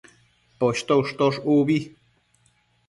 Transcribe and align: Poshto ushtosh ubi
Poshto 0.63 0.97
ushtosh 1.03 1.39
ubi 1.59 1.79